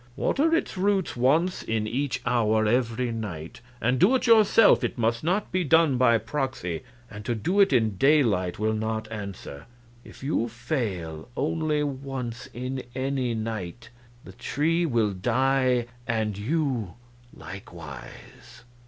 [0.15, 5.23] Water its roots once in each hour every night and do it yourself; it must
[5.23, 6.81] not be done by proxy,
[7.11, 9.67] and to do it in daylight will not answer.
[10.03, 13.89] If you fail only once in any night,
[14.23, 16.95] the tree will die, and you
[17.31, 18.63] likewise.